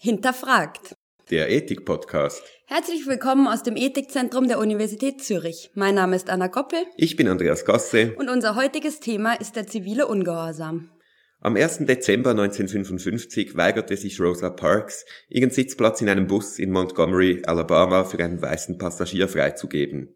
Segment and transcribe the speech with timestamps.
[0.00, 0.94] Hinterfragt.
[1.28, 2.44] Der Ethik-Podcast.
[2.66, 5.70] Herzlich willkommen aus dem Ethikzentrum der Universität Zürich.
[5.74, 6.78] Mein Name ist Anna Koppel.
[6.96, 8.14] Ich bin Andreas Gasse.
[8.16, 10.92] Und unser heutiges Thema ist der zivile Ungehorsam.
[11.40, 11.78] Am 1.
[11.86, 18.22] Dezember 1955 weigerte sich Rosa Parks, ihren Sitzplatz in einem Bus in Montgomery, Alabama für
[18.22, 20.14] einen weißen Passagier freizugeben.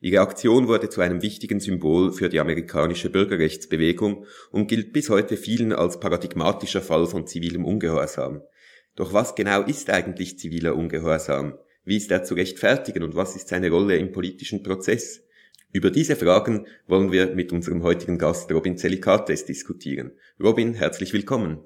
[0.00, 5.36] Ihre Aktion wurde zu einem wichtigen Symbol für die amerikanische Bürgerrechtsbewegung und gilt bis heute
[5.36, 8.40] vielen als paradigmatischer Fall von zivilem Ungehorsam.
[8.98, 11.56] Doch was genau ist eigentlich ziviler Ungehorsam?
[11.84, 15.22] Wie ist er zu rechtfertigen und was ist seine Rolle im politischen Prozess?
[15.70, 20.10] Über diese Fragen wollen wir mit unserem heutigen Gast Robin Zelikates diskutieren.
[20.42, 21.60] Robin, herzlich willkommen.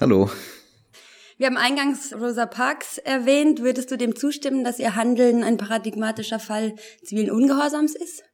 [0.00, 0.28] Hallo.
[1.36, 3.62] Wir haben eingangs Rosa Parks erwähnt.
[3.62, 8.24] Würdest du dem zustimmen, dass ihr Handeln ein paradigmatischer Fall zivilen Ungehorsams ist?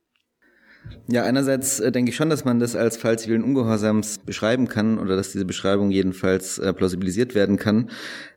[1.09, 4.99] Ja, einerseits äh, denke ich schon, dass man das als Fall zivilen Ungehorsams beschreiben kann
[4.99, 7.91] oder dass diese Beschreibung jedenfalls äh, plausibilisiert werden kann.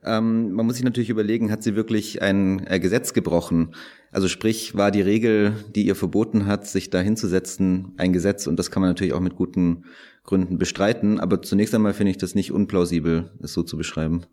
[0.04, 3.76] Ähm, man muss sich natürlich überlegen, hat sie wirklich ein äh, Gesetz gebrochen?
[4.12, 8.48] Also sprich, war die Regel, die ihr verboten hat, sich da hinzusetzen, ein Gesetz?
[8.48, 9.86] Und das kann man natürlich auch mit guten
[10.24, 11.20] Gründen bestreiten.
[11.20, 14.26] Aber zunächst einmal finde ich das nicht unplausibel, es so zu beschreiben.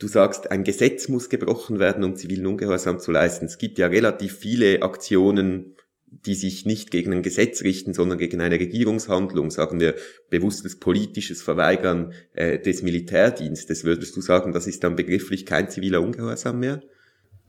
[0.00, 3.46] Du sagst, ein Gesetz muss gebrochen werden, um zivilen Ungehorsam zu leisten.
[3.46, 5.74] Es gibt ja relativ viele Aktionen,
[6.10, 9.94] die sich nicht gegen ein Gesetz richten, sondern gegen eine Regierungshandlung, sagen wir
[10.30, 13.84] bewusstes politisches Verweigern äh, des Militärdienstes.
[13.84, 16.82] Würdest du sagen, das ist dann begrifflich kein ziviler Ungehorsam mehr?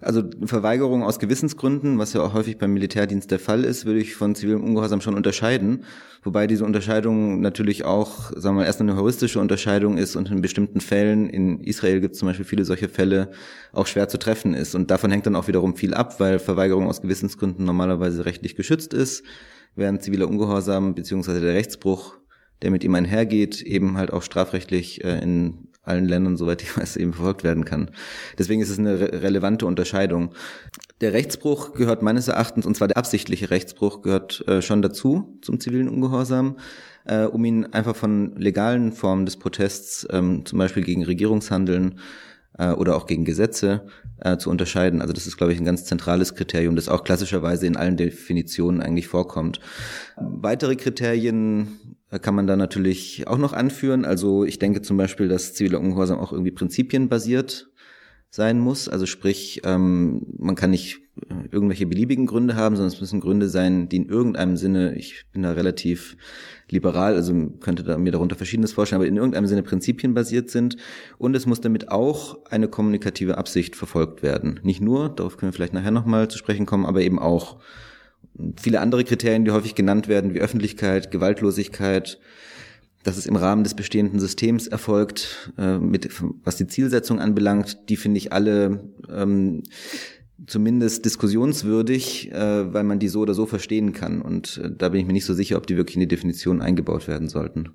[0.02, 4.16] Also Verweigerung aus Gewissensgründen, was ja auch häufig beim Militärdienst der Fall ist, würde ich
[4.16, 5.84] von zivilem Ungehorsam schon unterscheiden.
[6.24, 10.42] Wobei diese Unterscheidung natürlich auch, sagen wir mal, erst eine heuristische Unterscheidung ist und in
[10.42, 13.32] bestimmten Fällen, in Israel gibt es zum Beispiel viele solche Fälle,
[13.74, 14.74] auch schwer zu treffen ist.
[14.74, 18.94] Und davon hängt dann auch wiederum viel ab, weil Verweigerung aus Gewissensgründen normalerweise rechtlich geschützt
[18.94, 19.24] ist,
[19.76, 22.20] während ziviler Ungehorsam beziehungsweise der Rechtsbruch,
[22.62, 26.98] der mit ihm einhergeht, eben halt auch strafrechtlich äh, in allen Ländern, soweit ich weiß,
[26.98, 27.92] eben verfolgt werden kann.
[28.38, 30.34] Deswegen ist es eine re relevante Unterscheidung.
[31.02, 35.60] Der Rechtsbruch gehört meines Erachtens, und zwar der absichtliche Rechtsbruch, gehört äh, schon dazu zum
[35.60, 36.58] zivilen Ungehorsam,
[37.06, 42.00] äh, um ihn einfach von legalen Formen des Protests, ähm, zum Beispiel gegen Regierungshandeln
[42.58, 43.88] äh, oder auch gegen Gesetze,
[44.20, 45.02] äh, zu unterscheiden.
[45.02, 48.82] Also das ist, glaube ich, ein ganz zentrales Kriterium, das auch klassischerweise in allen Definitionen
[48.82, 49.62] eigentlich vorkommt.
[50.18, 54.04] Weitere Kriterien kann man da natürlich auch noch anführen.
[54.04, 57.70] Also ich denke zum Beispiel, dass ziviler Ungehorsam auch irgendwie prinzipienbasiert
[58.32, 58.88] sein muss.
[58.88, 63.50] Also sprich, ähm, man kann nicht äh, irgendwelche beliebigen Gründe haben, sondern es müssen Gründe
[63.50, 66.16] sein, die in irgendeinem Sinne, ich bin da relativ
[66.70, 70.78] liberal, also könnte da mir darunter Verschiedenes vorstellen, aber in irgendeinem Sinne prinzipienbasiert sind.
[71.18, 74.60] Und es muss damit auch eine kommunikative Absicht verfolgt werden.
[74.64, 77.60] Nicht nur, darauf können wir vielleicht nachher nochmal zu sprechen kommen, aber eben auch
[78.58, 82.20] viele andere Kriterien, die häufig genannt werden, wie Öffentlichkeit, Gewaltlosigkeit,
[83.04, 86.10] dass es im Rahmen des bestehenden Systems erfolgt, äh, mit,
[86.44, 89.64] was die Zielsetzung anbelangt, die finde ich alle ähm,
[90.48, 94.22] zumindest diskussionswürdig, äh, weil man die so oder so verstehen kann.
[94.22, 96.62] Und äh, da bin ich mir nicht so sicher, ob die wirklich in die Definition
[96.62, 97.70] eingebaut werden sollten.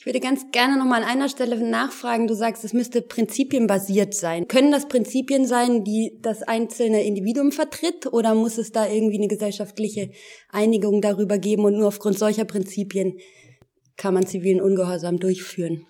[0.00, 2.26] Ich würde ganz gerne nochmal an einer Stelle nachfragen.
[2.26, 4.48] Du sagst, es müsste prinzipienbasiert sein.
[4.48, 9.28] Können das Prinzipien sein, die das einzelne Individuum vertritt, oder muss es da irgendwie eine
[9.28, 10.10] gesellschaftliche
[10.48, 13.18] Einigung darüber geben und nur aufgrund solcher Prinzipien
[13.98, 15.84] kann man zivilen Ungehorsam durchführen?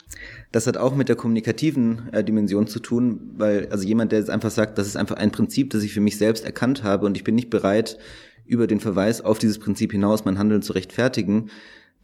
[0.50, 4.31] Das hat auch mit der kommunikativen äh, Dimension zu tun, weil also jemand, der jetzt
[4.31, 7.16] einfach sagt, das ist einfach ein Prinzip, das ich für mich selbst erkannt habe und
[7.16, 7.97] ich bin nicht bereit,
[8.44, 11.50] über den Verweis auf dieses Prinzip hinaus mein Handeln zu rechtfertigen,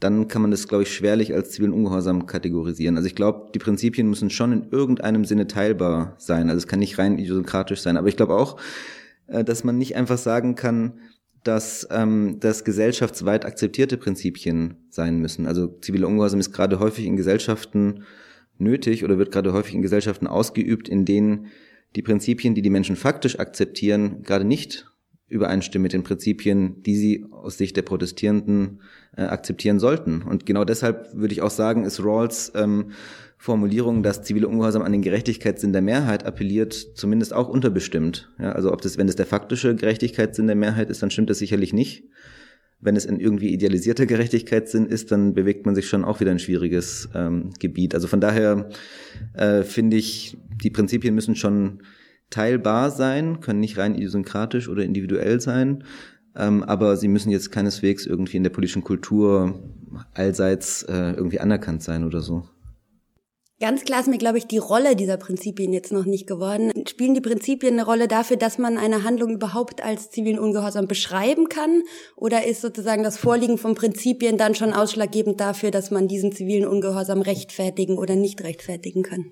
[0.00, 2.96] dann kann man das, glaube ich, schwerlich als zivilen Ungehorsam kategorisieren.
[2.96, 6.50] Also ich glaube, die Prinzipien müssen schon in irgendeinem Sinne teilbar sein.
[6.50, 7.96] Also es kann nicht rein idiokratisch sein.
[7.96, 8.58] Aber ich glaube auch,
[9.26, 11.00] äh, dass man nicht einfach sagen kann,
[11.44, 15.46] dass ähm, das gesellschaftsweit akzeptierte Prinzipien sein müssen.
[15.46, 18.02] Also ziviler Ungehorsam ist gerade häufig in Gesellschaften
[18.58, 21.46] nötig oder wird gerade häufig in Gesellschaften ausgeübt, in denen
[21.94, 24.90] die Prinzipien, die die Menschen faktisch akzeptieren, gerade nicht
[25.28, 28.80] übereinstimmen mit den Prinzipien, die sie aus Sicht der Protestierenden
[29.16, 30.22] äh, akzeptieren sollten.
[30.22, 32.92] Und genau deshalb würde ich auch sagen, ist Rawls ähm,
[33.36, 38.30] Formulierung, dass zivile Ungehorsam an den Gerechtigkeitssinn der Mehrheit appelliert, zumindest auch unterbestimmt.
[38.38, 41.38] Ja, also ob das, wenn es der faktische Gerechtigkeitssinn der Mehrheit ist, dann stimmt das
[41.38, 42.04] sicherlich nicht.
[42.80, 46.38] Wenn es ein irgendwie idealisierter Gerechtigkeitssinn ist, dann bewegt man sich schon auch wieder ein
[46.38, 47.94] schwieriges ähm, Gebiet.
[47.94, 48.68] Also von daher
[49.34, 51.80] äh, finde ich, die Prinzipien müssen schon
[52.30, 55.84] teilbar sein, können nicht rein idiosynkratisch oder individuell sein,
[56.34, 59.58] ähm, aber sie müssen jetzt keineswegs irgendwie in der politischen Kultur
[60.12, 62.48] allseits äh, irgendwie anerkannt sein oder so.
[63.58, 66.72] Ganz klar ist mir, glaube ich, die Rolle dieser Prinzipien jetzt noch nicht geworden.
[66.86, 71.48] Spielen die Prinzipien eine Rolle dafür, dass man eine Handlung überhaupt als zivilen Ungehorsam beschreiben
[71.48, 71.82] kann?
[72.16, 76.66] Oder ist sozusagen das Vorliegen von Prinzipien dann schon ausschlaggebend dafür, dass man diesen zivilen
[76.66, 79.24] Ungehorsam rechtfertigen oder nicht rechtfertigen kann?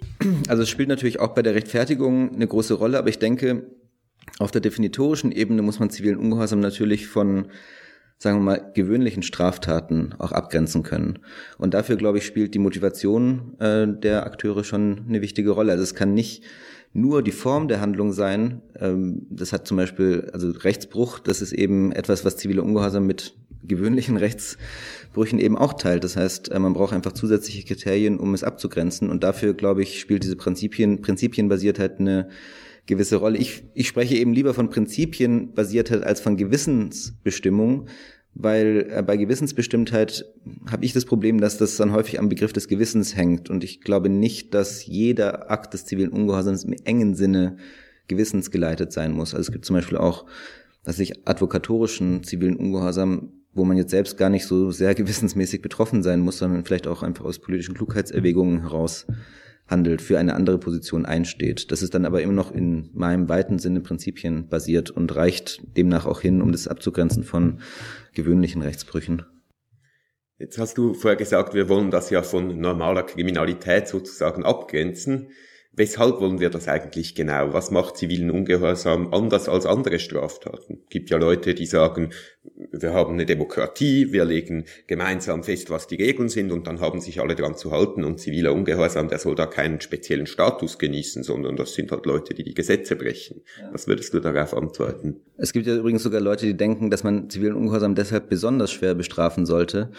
[0.48, 3.66] Also es spielt natürlich auch bei der Rechtfertigung eine große Rolle, aber ich denke,
[4.38, 7.48] auf der definitorischen Ebene muss man zivilen Ungehorsam natürlich von
[8.18, 11.18] sagen wir mal, gewöhnlichen Straftaten auch abgrenzen können.
[11.58, 15.72] Und dafür, glaube ich, spielt die Motivation äh, der Akteure schon eine wichtige Rolle.
[15.72, 16.42] Also es kann nicht
[16.94, 18.62] nur die Form der Handlung sein.
[18.78, 23.34] Ähm, das hat zum Beispiel, also Rechtsbruch, das ist eben etwas, was zivile Ungehorsam mit
[23.64, 26.04] gewöhnlichen Rechtsbrüchen eben auch teilt.
[26.04, 29.10] Das heißt, äh, man braucht einfach zusätzliche Kriterien, um es abzugrenzen.
[29.10, 32.28] Und dafür, glaube ich, spielt diese Prinzipien, Prinzipienbasiertheit eine
[32.86, 33.38] gewisse Rolle.
[33.38, 37.86] Ich, ich spreche eben lieber von Prinzipienbasiertheit als von Gewissensbestimmung,
[38.34, 40.26] weil äh, bei Gewissensbestimmtheit
[40.70, 43.48] habe ich das Problem, dass das dann häufig am Begriff des Gewissens hängt.
[43.48, 47.56] Und ich glaube nicht, dass jeder Akt des zivilen Ungehorsams im engen Sinne
[48.08, 49.34] gewissensgeleitet sein muss.
[49.34, 50.26] Also es gibt zum Beispiel auch,
[50.82, 56.02] dass ich advokatorischen zivilen Ungehorsam, wo man jetzt selbst gar nicht so sehr gewissensmäßig betroffen
[56.02, 59.06] sein muss, sondern vielleicht auch einfach aus politischen Klugheitserwägungen heraus
[59.66, 61.70] handelt, für eine andere Position einsteht.
[61.72, 66.06] Das ist dann aber immer noch in meinem weiten Sinne Prinzipien basiert und reicht demnach
[66.06, 67.60] auch hin, um das abzugrenzen von
[68.12, 69.24] gewöhnlichen Rechtsbrüchen.
[70.38, 75.28] Jetzt hast du vorher gesagt, wir wollen das ja von normaler Kriminalität sozusagen abgrenzen.
[75.76, 77.52] Weshalb wollen wir das eigentlich genau?
[77.52, 80.78] Was macht zivilen Ungehorsam anders als andere Straftaten?
[80.84, 82.10] Es gibt ja Leute, die sagen,
[82.70, 87.00] wir haben eine Demokratie, wir legen gemeinsam fest, was die Regeln sind und dann haben
[87.00, 91.22] sich alle dran zu halten und ziviler Ungehorsam, der soll da keinen speziellen Status genießen,
[91.22, 93.42] sondern das sind halt Leute, die die Gesetze brechen.
[93.72, 95.20] Was würdest du darauf antworten?
[95.36, 98.94] Es gibt ja übrigens sogar Leute, die denken, dass man zivilen Ungehorsam deshalb besonders schwer
[98.94, 99.90] bestrafen sollte,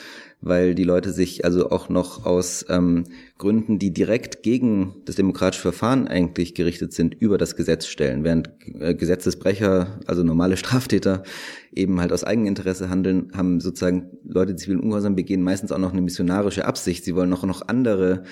[0.42, 3.06] weil die Leute sich also auch noch aus ähm,
[3.38, 8.50] Gründen, die direkt gegen das demokratische Verfahren eigentlich gerichtet sind, über das Gesetz stellen, während
[8.80, 11.24] äh, Gesetzesbrecher, also normale Straftäter,
[11.74, 15.92] eben halt aus Eigeninteresse handeln, haben sozusagen Leute, die zivilen Ungehorsam begehen, meistens auch noch
[15.92, 17.04] eine missionarische Absicht.
[17.04, 18.24] Sie wollen auch noch andere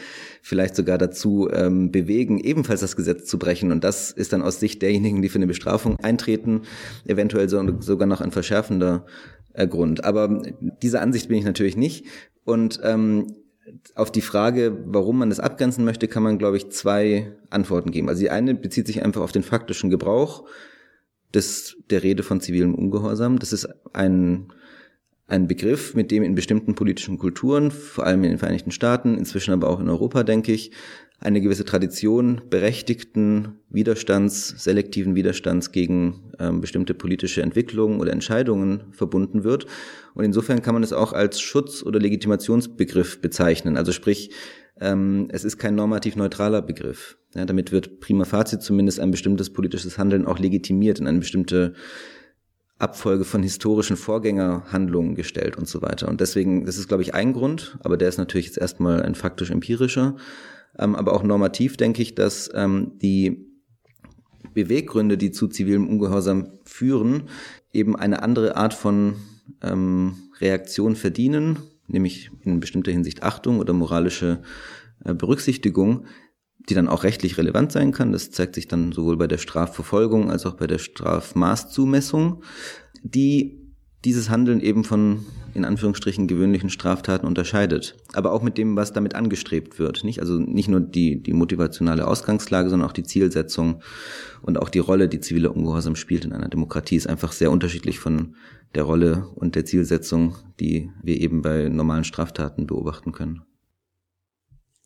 [0.42, 3.72] vielleicht sogar dazu ähm, bewegen, ebenfalls das Gesetz zu brechen.
[3.72, 6.62] Und das ist dann aus Sicht derjenigen, die für eine Bestrafung eintreten,
[7.06, 9.06] eventuell so, sogar noch ein verschärfender
[9.54, 10.04] äh, Grund.
[10.04, 10.42] Aber
[10.82, 12.06] dieser Ansicht bin ich natürlich nicht.
[12.46, 13.36] Und ähm,
[13.96, 18.10] auf die Frage, warum man das abgrenzen möchte, kann man, glaube ich, zwei Antworten geben.
[18.10, 20.46] Also die eine bezieht sich einfach auf den faktischen Gebrauch
[21.34, 23.40] des, der Rede von zivilem Ungehorsam.
[23.40, 24.52] Das ist ein,
[25.28, 29.54] ein Begriff, mit dem in bestimmten politischen Kulturen, vor allem in den Vereinigten Staaten, inzwischen
[29.54, 30.72] aber auch in Europa, denke ich,
[31.24, 39.46] eine gewisse Tradition berechtigten Widerstands, selektiven Widerstands gegen ähm, bestimmte politische Entwicklungen oder Entscheidungen verbunden
[39.46, 39.66] wird.
[40.16, 43.78] Und insofern kann man es auch als Schutz- oder Legitimationsbegriff bezeichnen.
[43.78, 44.32] Also sprich,
[44.82, 47.18] ähm, es ist kein normativ neutraler Begriff.
[47.36, 51.74] Ja, damit wird prima facie zumindest ein bestimmtes politisches Handeln auch legitimiert in eine bestimmte
[52.80, 56.10] Abfolge von historischen Vorgängerhandlungen gestellt und so weiter.
[56.10, 59.16] Und deswegen, das ist, glaube ich, ein Grund, aber der ist natürlich jetzt erstmal ein
[59.16, 60.18] faktisch-empirischer.
[60.78, 63.46] Ähm, aber auch normativ denke ich, dass ähm, die
[64.54, 67.24] Beweggründe, die zu zivilem Ungehorsam führen,
[67.72, 69.16] eben eine andere Art von
[69.62, 74.42] ähm, Reaktion verdienen, nämlich in bestimmter Hinsicht Achtung oder moralische
[75.04, 76.06] äh, Berücksichtigung,
[76.70, 78.12] die dann auch rechtlich relevant sein kann.
[78.12, 82.44] Das zeigt sich dann sowohl bei der Strafverfolgung als auch bei der Strafmaßzumessung,
[83.04, 83.63] die
[84.06, 87.96] dieses Handeln eben von in Anführungsstrichen gewöhnlichen Straftaten unterscheidet.
[88.14, 90.04] Aber auch mit dem, was damit angestrebt wird.
[90.04, 90.20] Nicht?
[90.20, 93.82] Also nicht nur die, die motivationale Ausgangslage, sondern auch die Zielsetzung
[94.42, 98.00] und auch die Rolle, die ziviler Ungehorsam spielt in einer Demokratie, ist einfach sehr unterschiedlich
[98.00, 98.36] von
[98.74, 103.44] der Rolle und der Zielsetzung, die wir eben bei normalen Straftaten beobachten können.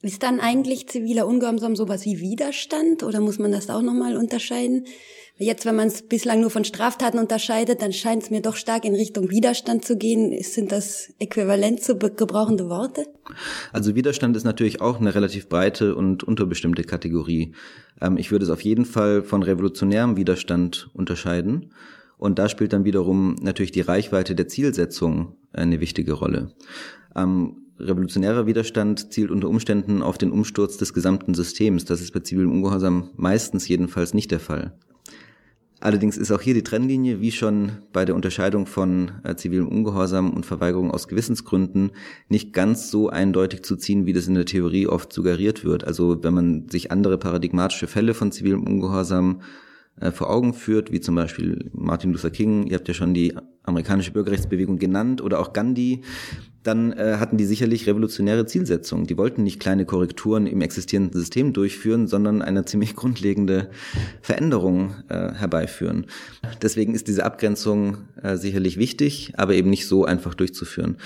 [0.07, 4.85] Ist dann eigentlich ziviler Ungehorsam sowas wie Widerstand oder muss man das auch nochmal unterscheiden?
[5.37, 8.85] Jetzt, wenn man es bislang nur von Straftaten unterscheidet, dann scheint es mir doch stark
[8.85, 10.41] in Richtung Widerstand zu gehen.
[10.41, 13.05] Sind das äquivalent zu gebrauchende Worte?
[13.73, 17.53] Also Widerstand ist natürlich auch eine relativ breite und unterbestimmte Kategorie.
[17.99, 21.73] Ähm, ich würde es auf jeden Fall von revolutionärem Widerstand unterscheiden.
[22.17, 26.53] Und da spielt dann wiederum natürlich die Reichweite der Zielsetzung eine wichtige Rolle.
[27.13, 31.85] Ähm, revolutionärer Widerstand zielt unter Umständen auf den Umsturz des gesamten Systems.
[31.85, 34.73] Das ist bei zivilem Ungehorsam meistens jedenfalls nicht der Fall.
[35.79, 40.31] Allerdings ist auch hier die Trennlinie, wie schon bei der Unterscheidung von äh, zivilem Ungehorsam
[40.31, 41.91] und Verweigerung aus Gewissensgründen,
[42.29, 45.83] nicht ganz so eindeutig zu ziehen, wie das in der Theorie oft suggeriert wird.
[45.83, 49.41] Also wenn man sich andere paradigmatische Fälle von zivilem Ungehorsam
[50.11, 54.11] vor Augen führt, wie zum Beispiel Martin Luther King, ihr habt ja schon die amerikanische
[54.11, 56.03] Bürgerrechtsbewegung genannt, oder auch Gandhi,
[56.63, 59.07] dann äh, hatten die sicherlich revolutionäre Zielsetzungen.
[59.07, 63.69] Die wollten nicht kleine Korrekturen im existierenden System durchführen, sondern eine ziemlich grundlegende
[64.21, 66.07] Veränderung äh, herbeiführen.
[66.61, 70.97] Deswegen ist diese Abgrenzung äh, sicherlich wichtig, aber eben nicht so einfach durchzuführen.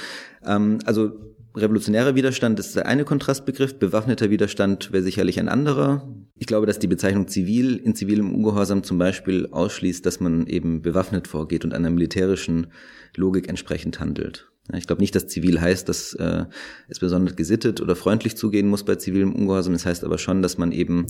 [0.45, 1.11] Ähm, also
[1.53, 6.07] Revolutionärer Widerstand ist der eine Kontrastbegriff, bewaffneter Widerstand wäre sicherlich ein anderer.
[6.37, 10.81] Ich glaube, dass die Bezeichnung zivil in zivilem Ungehorsam zum Beispiel ausschließt, dass man eben
[10.81, 12.67] bewaffnet vorgeht und einer militärischen
[13.15, 14.50] Logik entsprechend handelt.
[14.73, 16.45] Ich glaube nicht, dass zivil heißt, dass äh,
[16.87, 19.73] es besonders gesittet oder freundlich zugehen muss bei zivilem Ungehorsam.
[19.73, 21.07] Das heißt aber schon, dass man eben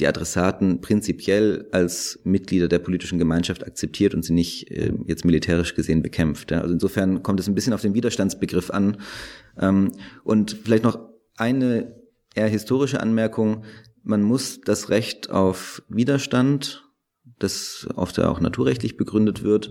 [0.00, 5.74] die Adressaten prinzipiell als Mitglieder der politischen Gemeinschaft akzeptiert und sie nicht äh, jetzt militärisch
[5.74, 6.50] gesehen bekämpft.
[6.50, 6.62] Ja.
[6.62, 8.96] Also insofern kommt es ein bisschen auf den Widerstandsbegriff an.
[9.58, 9.92] Ähm,
[10.24, 10.98] und vielleicht noch
[11.36, 11.94] eine
[12.34, 13.64] eher historische Anmerkung.
[14.02, 16.84] Man muss das Recht auf Widerstand,
[17.38, 19.70] das oft ja auch naturrechtlich begründet wird,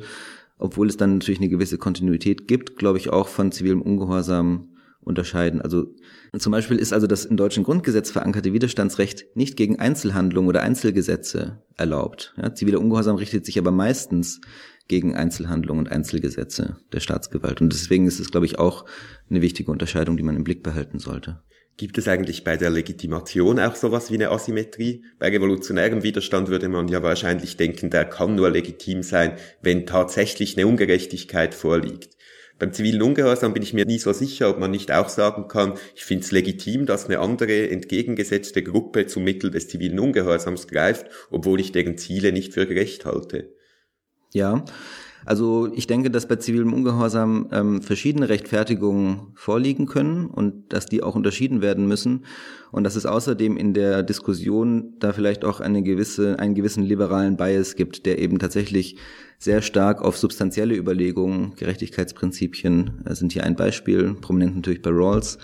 [0.58, 4.70] obwohl es dann natürlich eine gewisse Kontinuität gibt, glaube ich, auch von zivilem Ungehorsam
[5.06, 5.62] unterscheiden.
[5.62, 5.94] Also
[6.38, 11.62] zum Beispiel ist also das im deutschen Grundgesetz verankerte Widerstandsrecht nicht gegen Einzelhandlungen oder Einzelgesetze
[11.78, 12.34] erlaubt.
[12.38, 14.42] Ja, ziviler Ungehorsam richtet sich aber meistens
[14.88, 17.62] gegen Einzelhandlungen und Einzelgesetze der Staatsgewalt.
[17.62, 18.86] Und deswegen ist es, glaube ich, auch
[19.30, 21.42] eine wichtige Unterscheidung, die man im Blick behalten sollte.
[21.78, 25.04] Gibt es eigentlich bei der Legitimation auch sowas wie eine Asymmetrie?
[25.20, 30.56] Bei revolutionärem Widerstand würde man ja wahrscheinlich denken, der kann nur legitim sein, wenn tatsächlich
[30.56, 32.16] eine Ungerechtigkeit vorliegt.
[32.58, 35.74] Beim zivilen Ungehorsam bin ich mir nie so sicher, ob man nicht auch sagen kann,
[35.94, 41.08] ich finde es legitim, dass eine andere entgegengesetzte Gruppe zum Mittel des zivilen Ungehorsams greift,
[41.30, 43.54] obwohl ich deren Ziele nicht für gerecht halte.
[44.32, 44.64] Ja,
[45.26, 51.02] also ich denke, dass bei zivilem Ungehorsam ähm, verschiedene Rechtfertigungen vorliegen können und dass die
[51.02, 52.26] auch unterschieden werden müssen.
[52.72, 57.38] Und dass es außerdem in der Diskussion da vielleicht auch eine gewisse, einen gewissen liberalen
[57.38, 58.98] Bias gibt, der eben tatsächlich
[59.40, 65.40] sehr stark auf substanzielle Überlegungen, Gerechtigkeitsprinzipien äh, sind hier ein Beispiel, prominent natürlich bei Rawls,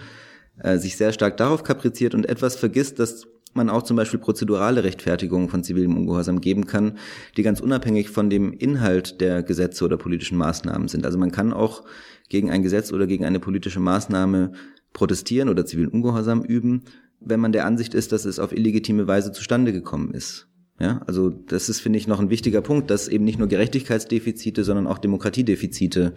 [0.60, 4.84] äh, sich sehr stark darauf kapriziert und etwas vergisst, dass man auch zum Beispiel prozedurale
[4.84, 6.98] Rechtfertigungen von zivilem Ungehorsam geben kann,
[7.38, 11.06] die ganz unabhängig von dem Inhalt der Gesetze oder politischen Maßnahmen sind.
[11.06, 11.84] Also man kann auch
[12.30, 14.54] gegen ein Gesetz oder gegen eine politische Maßnahme
[14.94, 16.84] protestieren oder zivilen Ungehorsam üben,
[17.20, 20.48] wenn man der Ansicht ist, dass es auf illegitime Weise zustande gekommen ist.
[20.80, 24.64] Ja, also das ist, finde ich, noch ein wichtiger Punkt, dass eben nicht nur Gerechtigkeitsdefizite,
[24.64, 26.14] sondern auch Demokratiedefizite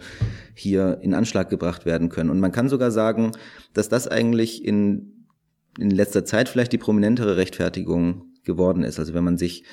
[0.55, 2.31] hier in Anschlag gebracht werden können.
[2.31, 3.31] Und man kann sogar sagen,
[3.73, 5.14] dass das eigentlich in
[5.77, 8.99] in letzter Zeit vielleicht die prominentere Rechtfertigung geworden ist.
[8.99, 9.63] Also wenn man sich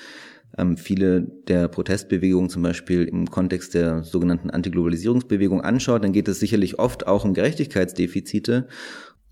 [0.59, 6.41] ähm, viele der Protestbewegungen zum Beispiel im Kontext der sogenannten Antiglobalisierungsbewegung anschaut, dann geht es
[6.41, 8.69] sicherlich oft auch um Gerechtigkeitsdefizite.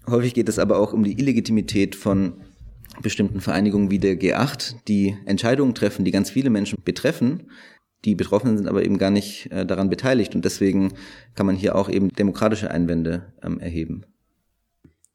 [0.09, 2.41] Häufig geht es aber auch um die Illegitimität von
[3.03, 7.51] bestimmten Vereinigungen wie der G8, die Entscheidungen treffen, die ganz viele Menschen betreffen.
[8.05, 10.95] Die Betroffenen sind aber eben gar nicht äh, daran beteiligt und deswegen
[11.35, 14.05] kann man hier auch eben demokratische Einwände ähm, erheben.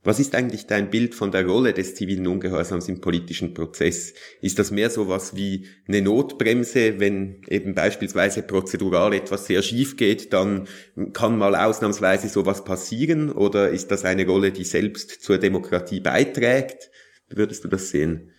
[0.05, 4.13] Was ist eigentlich dein Bild von der Rolle des zivilen Ungehorsams im politischen Prozess?
[4.39, 9.97] Ist das mehr so was wie eine Notbremse, wenn eben beispielsweise prozedural etwas sehr schief
[9.97, 10.67] geht, dann
[11.13, 13.31] kann mal ausnahmsweise sowas passieren?
[13.31, 16.91] Oder ist das eine Rolle, die selbst zur Demokratie beiträgt?
[17.27, 18.29] Wie würdest du das sehen?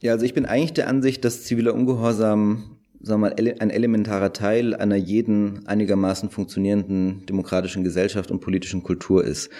[0.00, 4.32] Ja, also ich bin eigentlich der Ansicht, dass ziviler Ungehorsam sagen wir mal, ein elementarer
[4.32, 9.50] Teil einer jeden einigermaßen funktionierenden demokratischen Gesellschaft und politischen Kultur ist.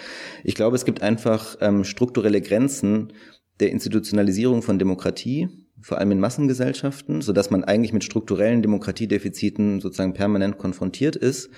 [0.43, 3.13] Ich glaube, es gibt einfach ähm, strukturelle Grenzen
[3.59, 5.49] der Institutionalisierung von Demokratie,
[5.79, 11.49] vor allem in Massengesellschaften, so dass man eigentlich mit strukturellen Demokratiedefiziten sozusagen permanent konfrontiert ist.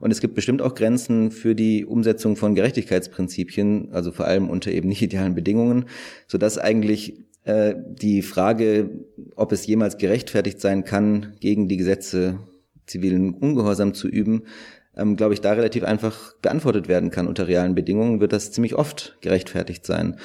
[0.00, 4.70] Und es gibt bestimmt auch Grenzen für die Umsetzung von Gerechtigkeitsprinzipien, also vor allem unter
[4.70, 5.86] eben nicht idealen Bedingungen,
[6.26, 8.90] so dass eigentlich äh, die Frage,
[9.36, 12.40] ob es jemals gerechtfertigt sein kann, gegen die Gesetze
[12.86, 14.42] zivilen Ungehorsam zu üben,
[14.96, 17.28] ähm, glaube ich, da relativ einfach beantwortet werden kann.
[17.28, 20.16] Unter realen Bedingungen wird das ziemlich oft gerechtfertigt sein.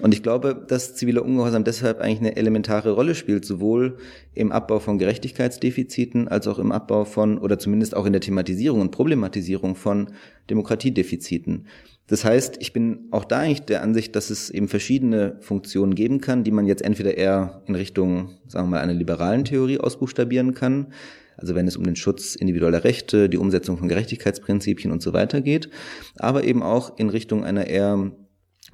[0.00, 3.98] Und ich glaube, dass ziviler Ungehorsam deshalb eigentlich eine elementare Rolle spielt, sowohl
[4.32, 8.80] im Abbau von Gerechtigkeitsdefiziten als auch im Abbau von, oder zumindest auch in der Thematisierung
[8.80, 10.08] und Problematisierung von
[10.48, 11.66] Demokratiedefiziten.
[12.06, 16.20] Das heißt, ich bin auch da eigentlich der Ansicht, dass es eben verschiedene Funktionen geben
[16.20, 20.54] kann, die man jetzt entweder eher in Richtung, sagen wir mal, einer liberalen Theorie ausbuchstabieren
[20.54, 20.88] kann,
[21.36, 25.40] also wenn es um den Schutz individueller Rechte, die Umsetzung von Gerechtigkeitsprinzipien und so weiter
[25.40, 25.70] geht,
[26.16, 28.12] aber eben auch in Richtung einer eher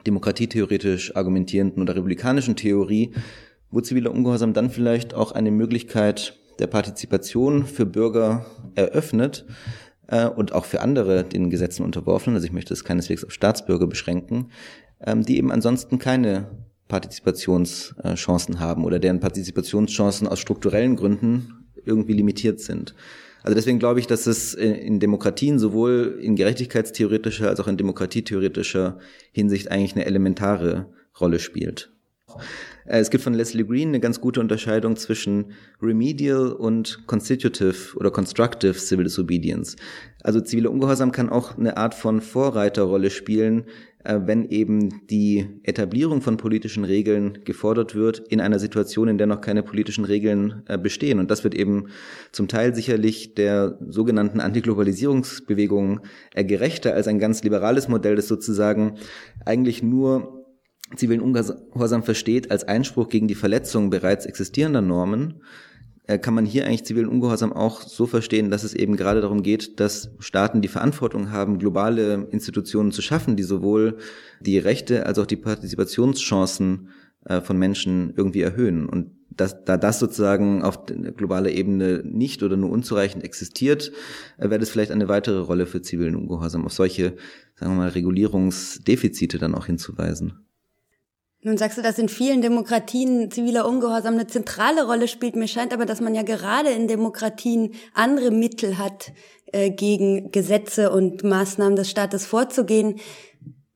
[0.07, 3.13] demokratietheoretisch argumentierenden oder republikanischen Theorie,
[3.71, 9.47] wo ziviler Ungehorsam dann vielleicht auch eine Möglichkeit der Partizipation für Bürger eröffnet,
[10.09, 13.87] äh, und auch für andere den Gesetzen unterworfen, also ich möchte es keineswegs auf Staatsbürger
[13.87, 14.51] beschränken,
[15.01, 16.51] ähm, die eben ansonsten keine
[16.89, 22.95] Partizipationschancen haben oder deren Partizipationschancen aus strukturellen Gründen irgendwie limitiert sind.
[23.43, 28.99] Also deswegen glaube ich, dass es in Demokratien sowohl in gerechtigkeitstheoretischer als auch in demokratietheoretischer
[29.33, 30.87] Hinsicht eigentlich eine elementare
[31.21, 31.93] Rolle spielt.
[32.85, 38.11] Äh, es gibt von Leslie Green eine ganz gute Unterscheidung zwischen remedial und constitutive oder
[38.11, 39.77] constructive civil disobedience.
[40.23, 43.65] Also zivile Ungehorsam kann auch eine Art von Vorreiterrolle spielen,
[44.05, 49.27] äh, wenn eben die Etablierung von politischen Regeln gefordert wird in einer Situation, in der
[49.27, 51.19] noch keine politischen Regeln äh, bestehen.
[51.19, 51.89] Und das wird eben
[52.33, 56.01] zum Teil sicherlich der sogenannten Antiglobalisierungsbewegung
[56.35, 58.95] gerechter als ein ganz liberales Modell, das sozusagen
[59.45, 60.38] eigentlich nur
[60.97, 65.43] zivilen Ungehorsam versteht als Einspruch gegen die Verletzung bereits existierender Normen,
[66.09, 69.43] äh, kann man hier eigentlich zivilen Ungehorsam auch so verstehen, dass es eben gerade darum
[69.43, 73.99] geht, dass Staaten die Verantwortung haben, globale Institutionen zu schaffen, die sowohl
[74.41, 76.89] die Rechte als auch die Partizipationschancen
[77.27, 78.89] äh, von Menschen irgendwie erhöhen.
[78.89, 83.93] Und das, da das sozusagen auf globaler Ebene nicht oder nur unzureichend existiert,
[84.39, 87.17] äh, wäre das vielleicht eine weitere Rolle für zivilen Ungehorsam, auf solche,
[87.55, 90.48] sagen wir mal, Regulierungsdefizite dann auch hinzuweisen.
[91.43, 95.37] Nun sagst du, dass in vielen Demokratien ziviler Ungehorsam eine zentrale Rolle spielt.
[95.37, 99.13] Mir scheint aber, dass man ja gerade in Demokratien andere Mittel hat,
[99.53, 102.97] äh, gegen Gesetze und Maßnahmen des Staates vorzugehen.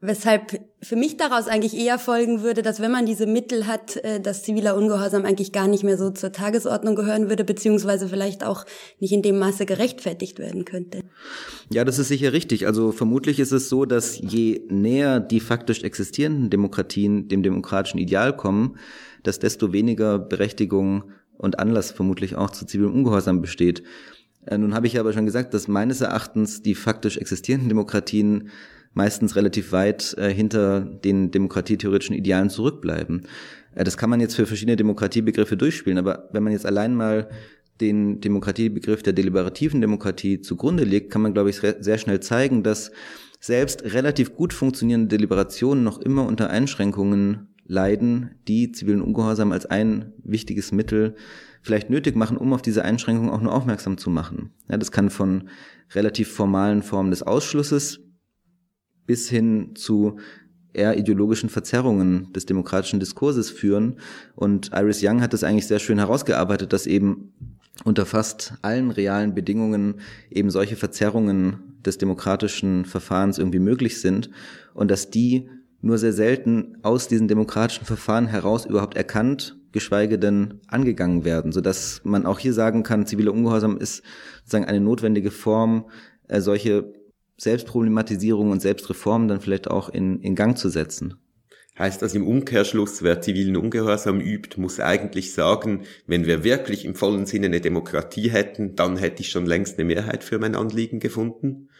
[0.05, 4.21] Weshalb für mich daraus eigentlich eher folgen würde, dass wenn man diese Mittel hat, äh,
[4.21, 8.67] dass ziviler Ungehorsam eigentlich gar nicht mehr so zur Tagesordnung gehören würde, beziehungsweise vielleicht auch
[8.99, 11.05] nicht in dem Maße gerechtfertigt werden könnte.
[11.71, 12.67] Ja, das ist sicher richtig.
[12.67, 18.37] Also vermutlich ist es so, dass je näher die faktisch existierenden Demokratien dem demokratischen Ideal
[18.37, 18.79] kommen,
[19.23, 23.85] dass desto weniger Berechtigung und Anlass vermutlich auch zu zivilem Ungehorsam besteht.
[24.47, 28.51] Äh, nun habe ich aber schon gesagt, dass meines Erachtens die faktisch existierenden Demokratien
[28.95, 33.27] meistens relativ weit äh, hinter den demokratietheoretischen Idealen zurückbleiben.
[33.75, 37.29] Äh, das kann man jetzt für verschiedene Demokratiebegriffe durchspielen, aber wenn man jetzt allein mal
[37.81, 42.93] den Demokratiebegriff der deliberativen Demokratie zugrunde legt, kann man, glaube ich, sehr schnell zeigen, dass
[43.41, 50.13] selbst relativ gut funktionierende Deliberationen noch immer unter Einschränkungen leiden, die zivilen Ungehorsam als ein
[50.23, 51.17] wichtiges Mittel
[51.61, 54.51] vielleicht nötig machen, um auf diese Einschränkungen auch nur aufmerksam zu machen.
[54.69, 55.49] Ja, das kann von
[55.93, 58.01] relativ formalen Formen des Ausschlusses
[59.13, 60.17] bis hin zu
[60.73, 63.97] eher ideologischen Verzerrungen des demokratischen Diskurses führen.
[64.35, 67.35] Und Iris Young hat das eigentlich sehr schön herausgearbeitet, dass eben
[67.85, 69.97] unter fast allen realen Bedingungen
[70.31, 74.31] eben solche Verzerrungen des demokratischen Verfahrens irgendwie möglich sind
[74.73, 75.51] und dass die
[75.83, 81.61] nur sehr selten aus diesen demokratischen Verfahren heraus überhaupt erkannt, geschweige denn angegangen werden, so
[81.61, 84.03] dass man auch hier sagen kann, ziviler Ungehorsam ist
[84.39, 85.85] sozusagen eine notwendige Form,
[86.29, 87.02] äh, solche
[87.37, 91.15] Selbstproblematisierung und Selbstreform dann vielleicht auch in, in Gang zu setzen.
[91.79, 96.95] Heißt das im Umkehrschluss, wer zivilen Ungehorsam übt, muss eigentlich sagen, wenn wir wirklich im
[96.95, 101.01] vollen Sinne eine Demokratie hätten, dann hätte ich schon längst eine Mehrheit für mein Anliegen
[101.01, 101.71] gefunden?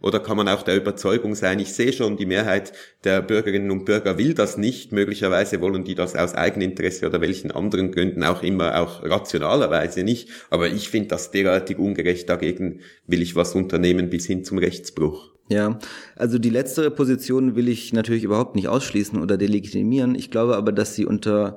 [0.00, 3.84] Oder kann man auch der Überzeugung sein, ich sehe schon, die Mehrheit der Bürgerinnen und
[3.84, 8.44] Bürger will das nicht, möglicherweise wollen die das aus Eigeninteresse oder welchen anderen Gründen auch
[8.44, 14.08] immer, auch rationalerweise nicht, aber ich finde das derartig ungerecht, dagegen will ich was unternehmen
[14.08, 15.30] bis hin zum Rechtsbruch.
[15.50, 15.78] Ja,
[16.14, 20.14] also die letztere Position will ich natürlich überhaupt nicht ausschließen oder delegitimieren.
[20.14, 21.56] Ich glaube aber, dass sie unter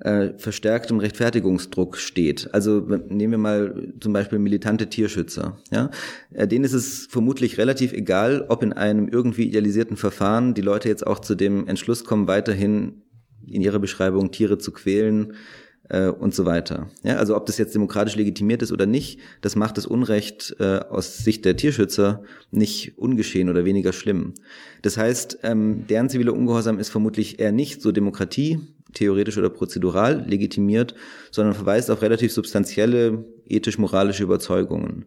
[0.00, 2.48] äh, verstärktem Rechtfertigungsdruck steht.
[2.52, 5.58] Also nehmen wir mal zum Beispiel militante Tierschützer.
[5.70, 5.90] Ja?
[6.32, 10.88] Äh, denen ist es vermutlich relativ egal, ob in einem irgendwie idealisierten Verfahren die Leute
[10.88, 13.02] jetzt auch zu dem Entschluss kommen, weiterhin
[13.46, 15.34] in ihrer Beschreibung Tiere zu quälen
[15.90, 16.88] äh, und so weiter.
[17.02, 17.16] Ja?
[17.16, 21.18] Also ob das jetzt demokratisch legitimiert ist oder nicht, das macht das Unrecht äh, aus
[21.18, 24.32] Sicht der Tierschützer nicht ungeschehen oder weniger schlimm.
[24.80, 28.60] Das heißt, ähm, deren ziviler Ungehorsam ist vermutlich eher nicht so Demokratie
[28.92, 30.94] theoretisch oder prozedural legitimiert,
[31.30, 35.06] sondern verweist auf relativ substanzielle ethisch-moralische Überzeugungen.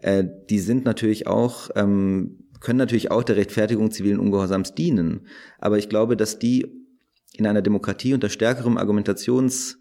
[0.00, 5.26] Äh, die sind natürlich auch, ähm, können natürlich auch der Rechtfertigung zivilen Ungehorsams dienen.
[5.58, 6.66] Aber ich glaube, dass die
[7.34, 9.78] in einer Demokratie unter stärkerem Argumentations,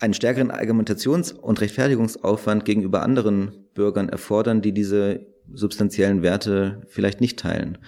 [0.00, 7.38] einen stärkeren Argumentations- und Rechtfertigungsaufwand gegenüber anderen Bürgern erfordern, die diese substanziellen Werte vielleicht nicht
[7.38, 7.78] teilen.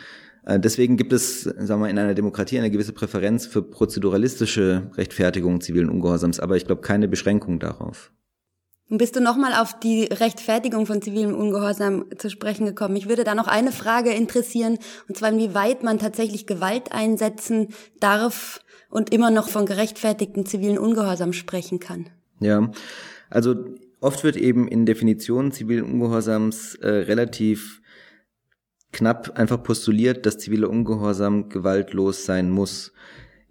[0.51, 5.61] Äh, deswegen gibt es, sagen wir, in einer Demokratie eine gewisse Präferenz für prozeduralistische Rechtfertigung
[5.61, 8.11] zivilen Ungehorsams, aber ich glaube keine Beschränkung darauf.
[8.89, 12.97] Und bist du nochmal auf die Rechtfertigung von zivilem Ungehorsam zu sprechen gekommen?
[12.97, 17.69] Ich würde da noch eine Frage interessieren, und zwar inwieweit man tatsächlich Gewalt einsetzen
[18.01, 22.07] darf und immer noch von gerechtfertigten zivilen Ungehorsam sprechen kann.
[22.41, 22.73] Ja,
[23.29, 23.55] also
[24.01, 27.80] oft wird eben in Definitionen zivilen Ungehorsams äh, relativ
[28.93, 32.93] knapp einfach postuliert, dass ziviler Ungehorsam gewaltlos sein muss.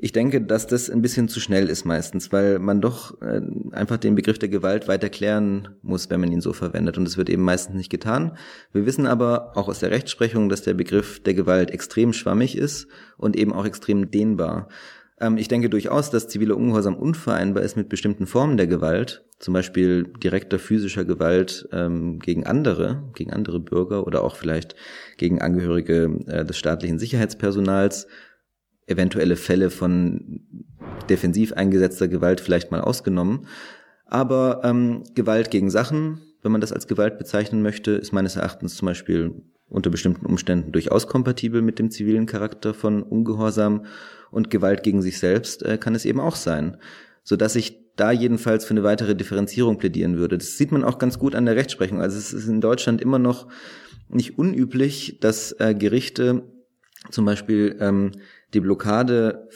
[0.02, 3.98] Ich denke, dass das ein bisschen zu schnell ist meistens, weil man doch äh, einfach
[3.98, 6.98] den Begriff der Gewalt weiter klären muss, wenn man ihn so verwendet.
[6.98, 8.38] Und es wird eben meistens nicht getan.
[8.72, 12.88] Wir wissen aber auch aus der Rechtsprechung, dass der Begriff der Gewalt extrem schwammig ist
[13.18, 14.70] und eben auch extrem dehnbar.
[15.20, 19.54] Ähm, ich denke durchaus, dass ziviler Ungehorsam unvereinbar ist mit bestimmten Formen der Gewalt, zum
[19.54, 24.76] Beispiel direkter physischer Gewalt ähm, gegen andere, gegen andere Bürger oder auch vielleicht
[25.18, 28.08] gegen Angehörige äh, des staatlichen Sicherheitspersonals
[28.88, 30.42] eventuelle Fälle von
[31.10, 33.48] defensiv eingesetzter Gewalt vielleicht mal ausgenommen.
[34.06, 38.76] Aber ähm, Gewalt gegen Sachen, wenn man das als Gewalt bezeichnen möchte, ist meines Erachtens
[38.76, 43.86] zum Beispiel unter bestimmten Umständen durchaus kompatibel mit dem zivilen Charakter von Ungehorsam
[44.32, 46.78] und Gewalt gegen sich selbst äh, kann es eben auch sein,
[47.24, 50.38] so dass ich da jedenfalls für eine weitere Differenzierung plädieren würde.
[50.38, 52.02] Das sieht man auch ganz gut an der Rechtsprechung.
[52.02, 53.48] Also es ist in Deutschland immer noch
[54.08, 56.44] nicht unüblich, dass äh, Gerichte
[57.12, 58.12] zum Beispiel ähm,
[58.54, 59.48] die Blockade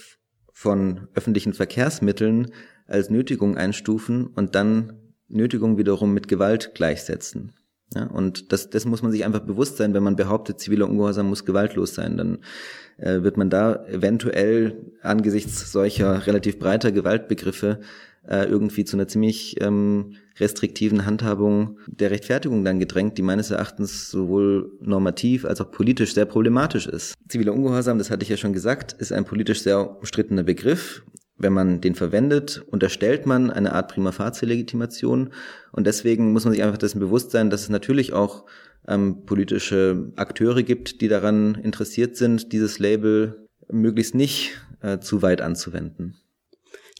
[0.51, 2.51] von öffentlichen Verkehrsmitteln
[2.85, 7.53] als Nötigung einstufen und dann Nötigung wiederum mit Gewalt gleichsetzen.
[7.95, 11.27] Ja, und das, das muss man sich einfach bewusst sein, wenn man behauptet, ziviler Ungehorsam
[11.27, 12.39] muss gewaltlos sein, dann
[12.97, 17.79] äh, wird man da eventuell angesichts solcher relativ breiter Gewaltbegriffe
[18.27, 24.09] äh, irgendwie zu einer ziemlich ähm, restriktiven Handhabung der Rechtfertigung dann gedrängt, die meines Erachtens
[24.09, 27.13] sowohl normativ als auch politisch sehr problematisch ist.
[27.27, 31.03] Ziviler Ungehorsam, das hatte ich ja schon gesagt, ist ein politisch sehr umstrittener Begriff.
[31.43, 35.33] Wenn man den verwendet, unterstellt man eine Art prima facie Legitimation
[35.73, 38.45] und deswegen muss man sich einfach dessen bewusst sein, dass es natürlich auch
[38.87, 44.51] ähm, politische Akteure gibt, die daran interessiert sind, dieses Label möglichst nicht
[44.81, 46.15] äh, zu weit anzuwenden.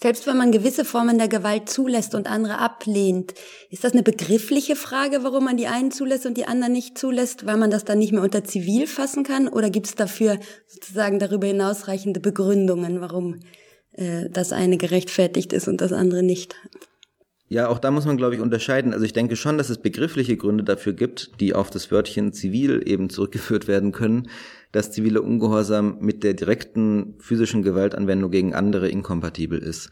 [0.01, 3.33] Selbst wenn man gewisse Formen der Gewalt zulässt und andere ablehnt,
[3.69, 7.45] ist das eine begriffliche Frage, warum man die einen zulässt und die anderen nicht zulässt,
[7.45, 9.47] weil man das dann nicht mehr unter zivil fassen kann?
[9.47, 13.39] Oder gibt es dafür sozusagen darüber hinaus reichende Begründungen, warum
[13.93, 16.55] äh, das eine gerechtfertigt ist und das andere nicht?
[17.49, 18.93] Ja, auch da muss man, glaube ich, unterscheiden.
[18.93, 22.81] Also ich denke schon, dass es begriffliche Gründe dafür gibt, die auf das Wörtchen zivil
[22.85, 24.27] eben zurückgeführt werden können
[24.73, 29.89] dass ziviler Ungehorsam mit der direkten physischen Gewaltanwendung gegen andere inkompatibel ist.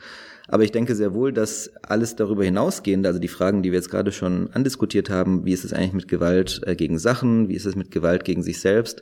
[0.48, 3.91] Aber ich denke sehr wohl, dass alles darüber hinausgehende, also die Fragen, die wir jetzt
[3.91, 7.65] gerade schon andiskutiert haben, wie ist es eigentlich mit Gewalt äh, gegen Sachen, wie ist
[7.65, 9.02] es mit Gewalt gegen sich selbst,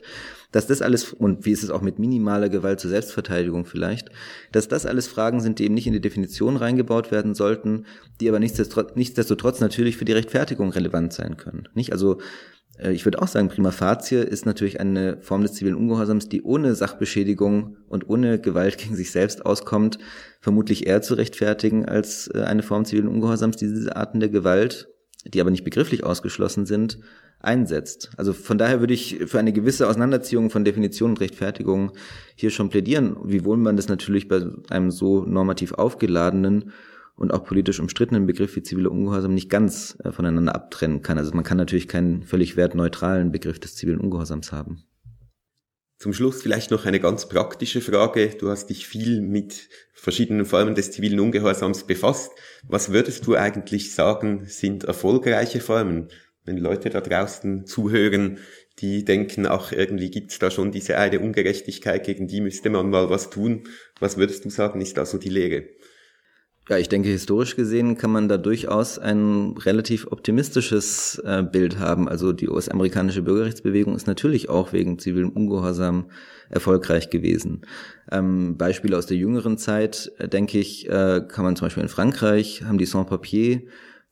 [0.52, 4.10] dass das alles, und wie ist es auch mit minimaler Gewalt zur Selbstverteidigung vielleicht,
[4.52, 7.86] dass das alles Fragen sind, die eben nicht in die Definition reingebaut werden sollten,
[8.20, 11.68] die aber nichtsdestotrotz, nichtsdestotrotz natürlich für die Rechtfertigung relevant sein können.
[11.74, 11.92] Nicht?
[11.92, 12.18] Also
[12.88, 16.74] ich würde auch sagen, prima facie ist natürlich eine Form des zivilen Ungehorsams, die ohne
[16.74, 19.98] Sachbeschädigung und ohne Gewalt gegen sich selbst auskommt,
[20.40, 24.88] vermutlich eher zu rechtfertigen als äh, eine Form zivilen Ungehorsams, die diese Arten der Gewalt,
[25.24, 26.98] die aber nicht begrifflich ausgeschlossen sind,
[27.40, 28.10] einsetzt.
[28.16, 31.92] Also von daher würde ich für eine gewisse Auseinanderziehung von Definition und Rechtfertigung
[32.34, 36.72] hier schon plädieren, wiewohl man das natürlich bei einem so normativ aufgeladenen
[37.20, 41.18] und auch politisch umstrittenen Begriff wie ziviler Ungehorsam nicht ganz äh, voneinander abtrennen kann.
[41.18, 44.84] Also man kann natürlich keinen völlig wertneutralen Begriff des zivilen Ungehorsams haben.
[45.98, 48.30] Zum Schluss vielleicht noch eine ganz praktische Frage.
[48.30, 52.32] Du hast dich viel mit verschiedenen Formen des zivilen Ungehorsams befasst.
[52.66, 56.08] Was würdest du eigentlich sagen, sind erfolgreiche Formen?
[56.46, 58.38] Wenn Leute da draußen zuhören,
[58.78, 63.10] die denken, ach, irgendwie gibt's da schon diese eine Ungerechtigkeit, gegen die müsste man mal
[63.10, 63.64] was tun.
[63.98, 65.64] Was würdest du sagen, ist da so die Lehre?
[66.70, 72.08] Ja, ich denke, historisch gesehen kann man da durchaus ein relativ optimistisches äh, Bild haben.
[72.08, 76.12] Also die US-amerikanische Bürgerrechtsbewegung ist natürlich auch wegen zivilem Ungehorsam
[76.48, 77.62] erfolgreich gewesen.
[78.12, 81.88] Ähm, Beispiele aus der jüngeren Zeit, äh, denke ich, äh, kann man zum Beispiel in
[81.88, 83.62] Frankreich, haben die Sans-Papier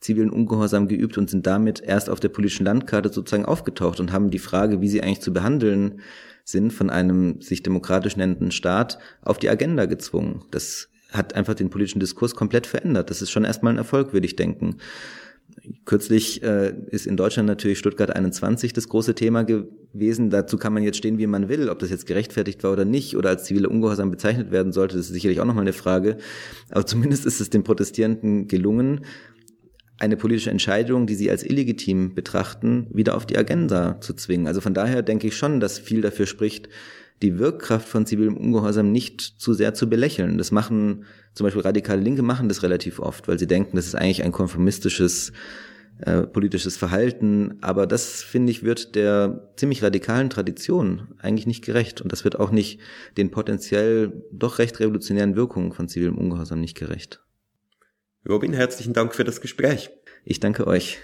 [0.01, 4.33] zivilen Ungehorsam geübt und sind damit erst auf der politischen Landkarte sozusagen aufgetaucht und haben
[4.33, 6.01] die Frage, wie sie eigentlich zu behandeln
[6.43, 10.45] sind, von einem sich demokratisch nennenden Staat auf die Agenda gezwungen.
[10.51, 13.11] Das hat einfach den politischen Diskurs komplett verändert.
[13.11, 14.77] Das ist schon erstmal ein Erfolg, würde ich denken.
[15.87, 20.29] Kürzlich äh, ist in Deutschland natürlich Stuttgart 21 das große Thema gewesen.
[20.29, 23.17] Dazu kann man jetzt stehen, wie man will, ob das jetzt gerechtfertigt war oder nicht
[23.17, 24.97] oder als zivile Ungehorsam bezeichnet werden sollte.
[24.97, 26.19] Das ist sicherlich auch nochmal eine Frage.
[26.71, 29.01] Aber zumindest ist es den Protestierenden gelungen,
[29.99, 34.47] eine politische Entscheidung, die sie als illegitim betrachten, wieder auf die Agenda zu zwingen.
[34.47, 36.69] Also von daher denke ich schon, dass viel dafür spricht,
[37.23, 40.39] die Wirkkraft von zivilem Ungehorsam nicht zu sehr zu belächeln.
[40.39, 41.05] Das machen
[41.35, 44.33] zum Beispiel radikale Linke machen das relativ oft, weil sie denken, das ist eigentlich ein
[44.33, 45.33] konformistisches
[46.01, 47.59] äh, politisches Verhalten.
[47.61, 52.01] Aber das, finde ich, wird der ziemlich radikalen Tradition eigentlich nicht gerecht.
[52.01, 52.81] Und das wird auch nicht
[53.17, 57.21] den potenziell doch recht revolutionären Wirkungen von zivilem Ungehorsam nicht gerecht.
[58.29, 59.91] Robin, herzlichen Dank für das Gespräch.
[60.25, 60.99] Ich danke euch.